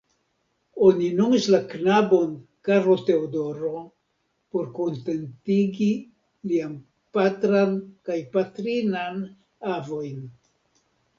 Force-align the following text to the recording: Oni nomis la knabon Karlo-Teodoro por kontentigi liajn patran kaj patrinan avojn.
Oni 0.85 1.07
nomis 1.17 1.43
la 1.55 1.57
knabon 1.73 2.31
Karlo-Teodoro 2.69 3.81
por 4.55 4.65
kontentigi 4.79 5.91
liajn 6.53 6.73
patran 7.19 7.77
kaj 8.09 8.19
patrinan 8.39 9.21
avojn. 9.79 10.25